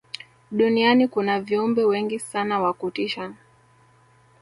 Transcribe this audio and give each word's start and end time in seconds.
duniani 0.51 1.07
kuna 1.07 1.41
viumbe 1.41 1.83
wengi 1.83 2.19
sana 2.19 2.59
wa 2.61 2.73
kutisha 2.73 3.33